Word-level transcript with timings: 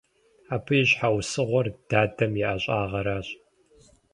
Абы 0.53 0.73
и 0.81 0.83
щхьэусыгъуэр 0.89 1.67
дадэм 1.89 2.33
и 2.41 2.43
ӀэщӀагъэращ. 2.47 3.27